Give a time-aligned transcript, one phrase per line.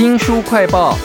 [0.00, 0.96] 新书快报。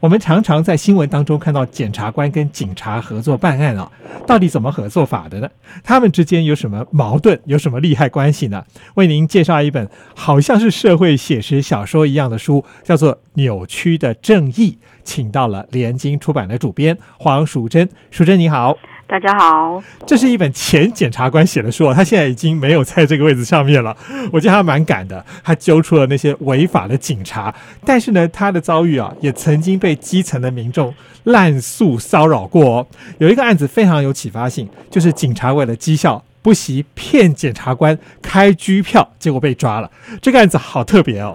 [0.00, 3.90] 我们常常在新闻当中看到检察官跟警察合作办案啊，
[4.26, 5.48] 到底怎么合作法的呢？
[5.82, 8.62] 他们之间有什么矛盾，有什么利害关系呢？
[8.94, 17.88] 为您介绍一本好像是社会写实小说一样的书，叫做《扭曲的正义》，请到了联经出版的主编黄淑珍。
[18.10, 18.76] 淑珍你好。
[19.08, 23.96] 大家好，这是一本前检察官写的书，他现在已经没有在这个位置上面了。
[24.30, 27.52] 我觉得他蛮敢的，他揪出了那些违法的警察，
[27.86, 32.86] 但是呢，他的遭遇啊，也曾经被基层的民众滥诉骚扰过。
[33.16, 39.90] 有一个案子非常有启发性，就是警察为了绩效不惜骗检察官开拘票，结果被抓了。
[40.20, 41.34] 这个案子好特别哦。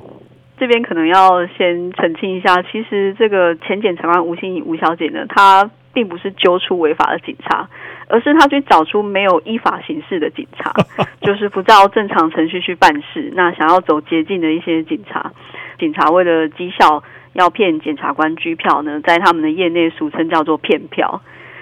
[0.59, 5.71] 这边可能要先澄清一下，其实这个前检察官吴欣怡吴小姐呢，她。
[5.93, 7.69] 并不是揪出违法的警察，
[8.07, 10.73] 而是他去找出没有依法行事的警察，
[11.21, 13.31] 就是不照正常程序去办事。
[13.35, 15.31] 那想要走捷径的一些警察，
[15.77, 21.21] 警察为了绩效要骗检察官拘票呢，在他们的业内俗称叫做骗票。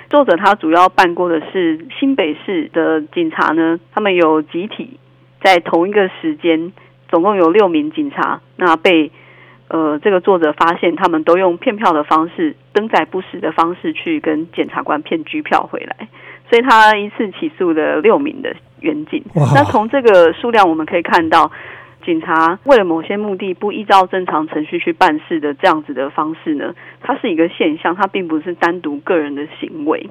[0.10, 4.98] 作者他主要办过的是新北市的警察呢，他们有集体
[5.42, 6.72] 在同一个时间，
[7.10, 9.12] 总共有六名警察，那被。
[9.72, 16.10] 呃，这个作者发现他们都用骗票的方式、登载不实的方式去跟检察官骗拘票回来，
[16.50, 19.24] 所以他一次起诉了六名的员警。
[19.34, 21.50] 那从这个数量我们可以看到，
[22.06, 30.10] 警察为了某些目的不依照正常程序去办事的这样子的方式呢，它是一个现象，它并不是单独个人的行为。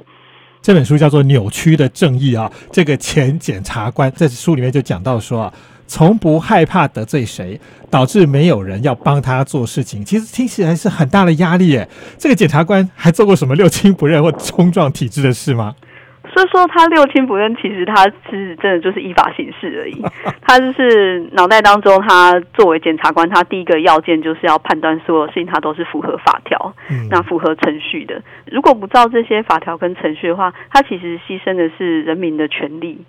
[0.63, 5.53] 这本书叫做《扭曲的正义》啊，这个前检察官在书里面就讲到说啊。
[5.91, 7.61] 从不害怕得罪谁，
[7.91, 10.05] 导致没有人要帮他做事情。
[10.05, 11.77] 其实听起来是很大的压力。
[11.77, 15.75] 诶，这个检察官还做过什么六亲不认或冲撞体制的事吗？
[16.33, 20.01] 所以说他六亲不认，其实他是真的就是依法行事而已。
[20.47, 26.73] 他就是脑袋当中，他作为检察官，他第一个要件就是要判断所有事情他都是符合法条，
[27.11, 28.23] 那符合程序的。
[28.47, 33.05] 如果不照这些法条跟程序的话，他其实牺牲的是人民的权利。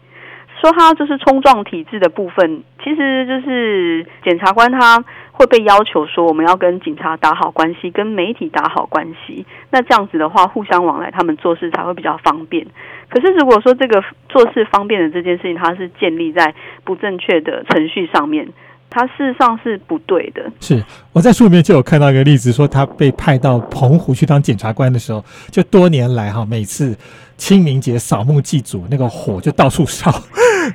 [0.61, 9.43] 说他就是冲撞体制的部分，其实就是检察官他会被要求说，我们要跟警察打好关系，跟媒体打好关系。
[9.71, 12.65] 那这样子的话，互相往来，他们做事才会比较方便。
[13.09, 18.47] 可是如果说这个做事方便的这件事情，它是建立在不正确的程序上面。
[18.93, 20.51] 他事实上是不对的。
[20.59, 20.83] 是
[21.13, 26.93] 我在书里面就有看到一个例子，说他被派到澎湖去当检察官的时候，就多年来哈，每次
[27.37, 30.11] 清明节扫墓祭祖，那个火就到处烧，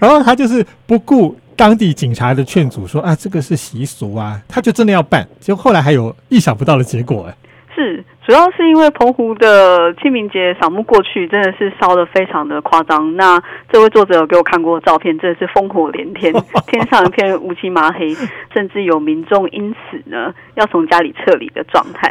[0.01, 7.35] 然后他就是不顾当地警察的劝阻，说啊，这个是习俗啊，他就真的要办，结果后来还有意想不到的结果，哎，
[7.75, 8.05] 是。
[8.27, 13.15] 主要是因为澎湖的清明节扫墓过去，真的是烧的非常的夸张。
[13.15, 13.41] 那
[13.71, 16.33] 这位作者有给我看过照片，真的是烽火连天，
[16.67, 18.13] 天上一片乌漆麻黑，
[18.53, 22.09] 甚至有民众因此呢要从家里撤离的状态。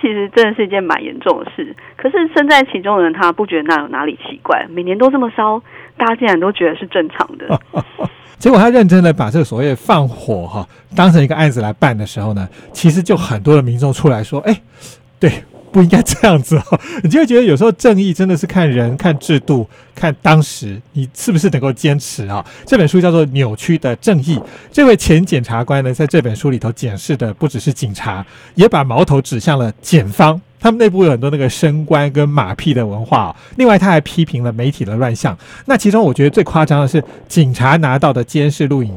[0.00, 1.76] 其实真的是一件蛮严重的事。
[1.98, 5.62] 可是身在其中的人，他不觉得那有哪里奇怪，每年都这么烧，
[6.00, 7.60] 大家竟然都觉得是正常的。
[8.38, 10.66] 结果他认真的把这个所谓放火哈
[10.96, 14.60] 当成一个案子来办的时候呢，其实就很多的民众出来说，哎，
[15.18, 15.30] 对。
[15.72, 22.44] 不应该这样子哦， 你就会觉得有时候正义真的是看人、看制度、看当时你是不是能够坚持啊。
[22.66, 24.34] 这本书叫做《扭曲的正义》，
[24.72, 33.34] 这位前检察官呢，在这本书里头检视的不只是警察，也把矛头指向了检方，他们内部有很多那个升官跟马屁的文化。
[33.56, 35.36] 另外，他还批评了媒体的乱象。
[35.66, 38.94] 那其中我觉得最夸张的是，警察拿到的监视录影，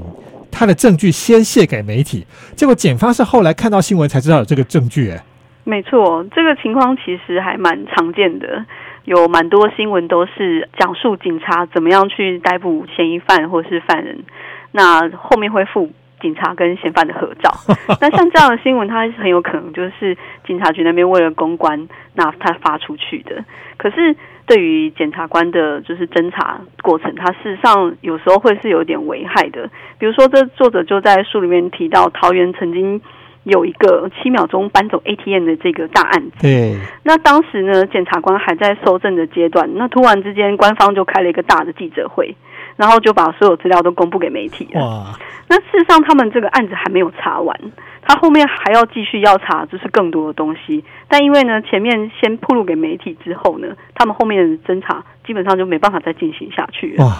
[0.51, 5.23] 他的证据先泄给媒体，结果检方是后来看到新闻才知道有这个证据，哎。
[5.63, 8.65] 没错，这个情况其实还蛮常见的，
[9.05, 14.25] 有蛮多新闻都是讲述警察怎么样去逮捕嫌疑犯或是犯人，
[14.73, 15.89] 那后面会附
[16.23, 17.51] 警察跟嫌犯的合照。
[18.01, 20.17] 那像这样的新闻，它很有可能就是
[20.47, 23.43] 警察局那边为了公关，那他发出去的。
[23.77, 24.15] 可是
[24.47, 29.69] 对于检察官的，就是侦查过程，它事实上有时候会是有点危害的。
[29.99, 33.01] 比如说，这作者就在书里面提到，桃园曾经。
[33.45, 36.77] 有一个七秒钟搬走 ATM 的这个大案子，对。
[37.03, 42.33] 那当时呢，检察官还在搜证的阶段，那突然之间，官方就开了一个大的记者会，
[42.75, 44.81] 然后就把所有资料都公布给媒体了。
[44.81, 45.19] 哇！
[45.47, 47.55] 那事实上，他们这个案子还没有查完，
[48.01, 50.83] 他后面还要继续要查，就是更多的东西。
[51.07, 57.05] 但因为呢，前面先铺露给媒体之后呢，他们后面的侦查基本上就没办法再进行下去了。
[57.05, 57.11] 哇！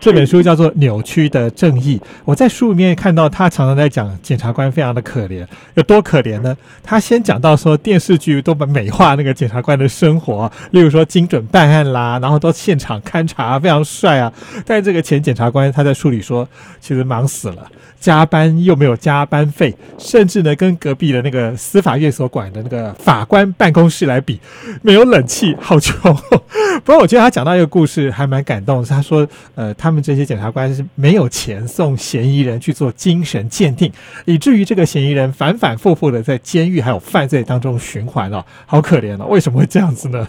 [0.00, 1.96] 这本书叫做《扭曲的正义》。
[2.26, 6.54] 我在书里面看到他常常在讲检察官非常的可怜，有多可怜呢？
[6.82, 14.30] 他先讲到说电视剧都把美化那个检察官的生活，例如说精准办案啦，然后都现场勘查，非常帅啊。
[14.66, 16.46] 但这个前检察官他在书里说，
[16.80, 17.66] 其实忙死了，
[17.98, 24.38] 加班又没有加班费，甚至呢跟隔壁的那个司法院所管的那个法官办公室来比，
[24.82, 26.14] 没有冷气，好穷。
[26.84, 33.92] 不过我觉得他讲到一个故事还蛮感动，他说，呃，他他们这些检察官是没有钱送嫌疑人去做精神鉴定，
[34.26, 39.26] 以至于这个嫌疑人反反复复的在监狱还有犯罪当中循环了，好可怜哦！
[39.28, 40.26] 为什么会这样子呢？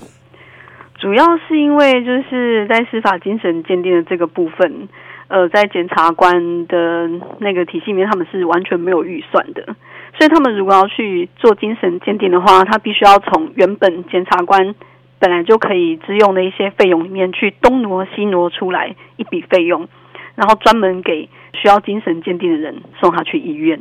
[1.00, 4.88] 主要是因为就是在司法精神鉴定的这个部分，
[5.29, 7.09] 呃，在检察官的
[7.39, 9.65] 那个体系里面，他们是完全没有预算的，
[10.15, 14.75] 所以他们如果要去做精神鉴定的话，他必须要从原本检察官。
[15.19, 19.88] 本来就可以支用的一些费用里面去东挪西挪出来一笔费用，
[20.35, 23.79] 然后专门给需要精神鉴定的人送他去医院。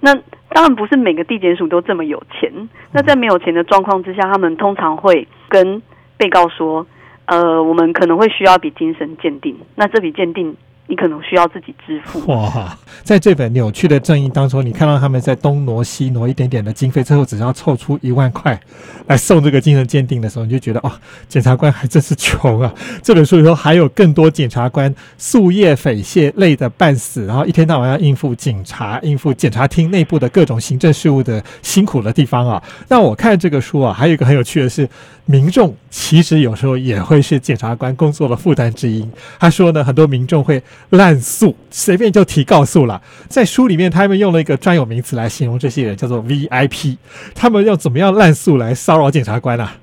[0.00, 0.14] 那
[0.48, 2.50] 当然不是每个地检署都这么有钱。
[2.92, 5.80] 那在没有钱的状况之下，他们通常会跟
[6.16, 6.86] 被告说
[7.26, 9.56] ：“呃，我们可能会需要一笔精神鉴定。
[9.76, 10.56] 那这笔鉴定。”
[10.88, 12.76] 你可能需要自己支付哇！
[13.02, 18.60] 在这本扭曲的正义当中，你看到他们在东挪西挪一点点的经费，最后只要凑出一万块
[19.06, 20.92] 来送这个精神鉴定的时候，你就觉得哦，
[21.28, 22.74] 检察官还真是穷啊！
[23.00, 32.62] 这本书里头还有更多检察官夙夜匪懈、累得半死，然后一天到晚要应付警察、应付检察厅内部的各种行政事务的辛苦的地方啊。
[32.88, 34.86] 那我看这个书啊，还有一个很有趣的是，
[35.24, 39.08] 民众其实有时候也会是检察官工作的负担之一。
[39.38, 40.62] 他说呢，很多民众会。
[40.90, 43.00] 滥诉，随便就提告诉了。
[43.28, 46.96] 在书里面，他们用了一个专有名词来形容这些人，叫做 VIP。
[47.34, 49.74] 他们要怎么样滥诉来骚扰检察官啊？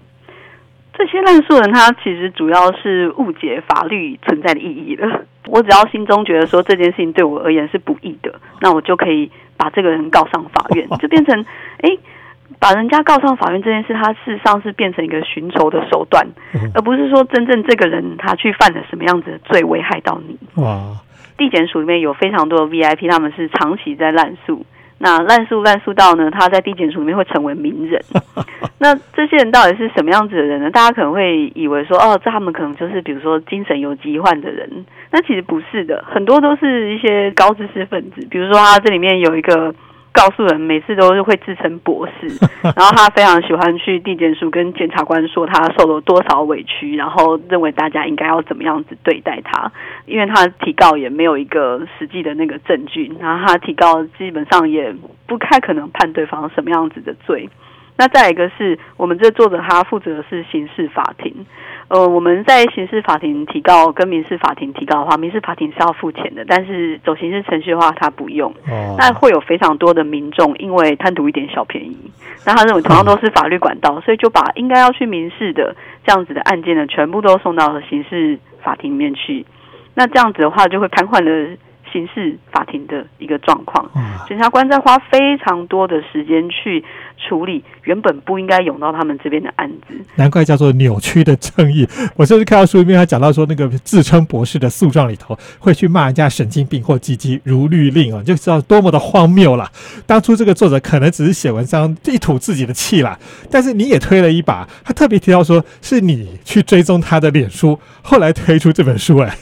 [0.98, 5.22] 这些滥诉人，他其实主要是误解法律存在的意义了。
[5.48, 11.46] 我只要心中觉得说这件事情对我而言是不义的，那我就可以把这个人告上法院， 就变成
[11.82, 11.98] 哎。
[12.58, 16.26] 把人家告上法院这件事，他事实上是变成一个寻仇的手段，
[16.74, 20.38] 而不是说真正这个人他去犯了什么样子的罪，危害到你。
[20.62, 20.98] 哇！
[21.38, 24.66] 地检署里面有非常多的 VIP，他们是长期在滥诉。
[24.98, 28.02] 那滥诉滥诉到呢，他在地检署里面会成为名人。
[28.80, 30.70] 那这些人到底是什么样子的人呢？
[30.70, 34.86] 大家可能会以为说，哦，这他们可能就是比如说精神有疾患的人。
[35.12, 38.28] 那其实不是的，很多都是一些高知识分子。
[38.30, 39.74] 比如说，他这里面有一个。
[40.12, 42.28] 告诉人每次都是会自称博士，
[42.76, 49.72] 然后他非常喜欢去地检署跟检察官说他受了多少委屈，然后认为大家应该要怎么样子对待他，
[50.06, 54.94] 因为他提告也没有一个实际的那个证据，然后他提告基本上也
[55.28, 57.50] 不太可能判对方什么样子的罪。
[58.00, 61.46] 那再一个是我们这作者他负责的是刑事法庭，
[61.90, 68.50] 呃，我们在刑事法庭提告跟民事法庭提告的话，民事法庭是要付钱的，但是走刑事程序的话，他不用。
[68.70, 68.96] 哦。
[68.98, 71.98] 那会有非常多的民众因为贪图一点小便宜，
[72.46, 75.76] 那他认为同样都是法律管道，所以就把应该要去民事的
[76.06, 79.46] 这样子的案件呢，全部都送到了刑事法庭里面去。
[79.94, 81.58] 那这样子的话，就会瘫痪了。
[81.92, 83.90] 刑事法庭的一个状况，
[84.28, 86.84] 检察官在花非常多的时间去
[87.18, 91.88] 处理原本不应该涌到他们这边的案子，难怪叫做扭曲的正义。
[92.16, 99.70] 我就是看到书里面他讲到说，那个自称博士的诉状里头会去骂人家神经病或鸡鸡如律令啊，就知道多么的荒谬了。
[100.06, 103.18] 当初这个作者可能只是写文章一吐自己的气啦，
[103.52, 109.36] 但是你也推了一把，他特别提到说是你去追踪他的脸书，后来推出这本书，哎。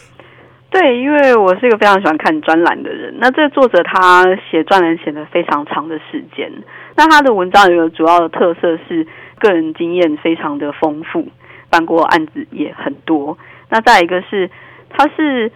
[0.79, 3.15] 对，因为我是一个非常喜欢看专栏的人。
[3.17, 6.51] 那这个作者他写专栏写了非常长的时间。
[6.95, 9.07] 那他的文章有一个主要的特色是
[9.39, 11.29] 个人经验非常的丰富，
[11.71, 13.35] 办过案子也很多。
[13.69, 14.51] 那再一个是，
[14.89, 15.51] 他是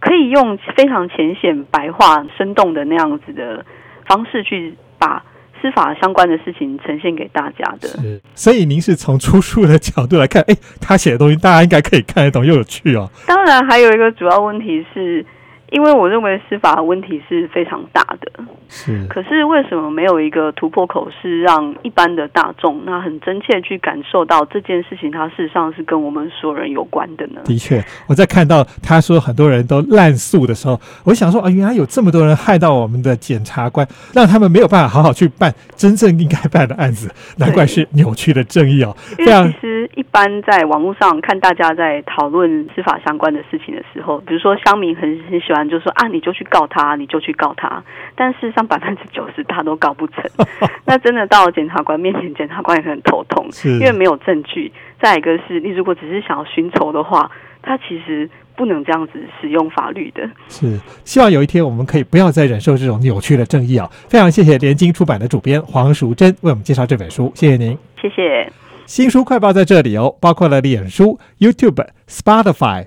[0.00, 3.66] 可以用非常浅显、白话、生动的那样子的
[4.06, 5.22] 方式去把。
[5.62, 13.08] 司法相关的事情呈现给大家的，是，所以您是从出书的角度来看，哎，他写的东西大家应该可以看得懂又有趣哦。
[13.26, 15.24] 当然，还有一个主要问题是。
[15.72, 18.30] 因为我认为司法问题是非常大的，
[18.68, 19.06] 是。
[19.08, 27.40] 可是为什么没有一个突破口，是让一般的大众那很真切去感受到这件事情，它事实上是跟我们所有人有关的呢？
[27.44, 37.10] 的确，我在看到他说很多人都滥诉的时候，我想说啊，原来有这么多人害到我们的检察官，让他们没有办法好好去办真正应该办的案子，
[37.40, 38.94] 难怪是扭曲的正义哦。
[39.18, 45.61] 因为其实一般在网络上看大家在讨论司法相关的事情的时候，比如说乡民很很喜欢。
[45.68, 47.82] 就说啊，你就去告他，你就去告他。
[48.14, 50.22] 但事实上，百分之九十他都告不成。
[50.84, 54.72] 那真的到了检察官面前，检察官也很头痛，因为没有证据。
[55.00, 57.30] 再一个是，你如果只是想要寻仇的话，
[57.62, 60.28] 他其实不能这样子使用法律的。
[60.48, 63.88] 是，希望有一天我们可以不要再忍受这种扭曲的正义啊！
[64.08, 67.76] 非常谢谢联经出版的主编黄淑珍为我们介绍这本书，谢谢您。
[68.00, 68.50] 谢谢。
[68.86, 72.86] 新书快报在这里哦，包括了脸书、YouTube、Spotify、